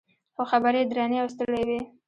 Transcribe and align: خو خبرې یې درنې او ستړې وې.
خو 0.35 0.43
خبرې 0.51 0.81
یې 0.81 0.87
درنې 0.91 1.17
او 1.21 1.27
ستړې 1.33 1.61
وې. 1.67 1.79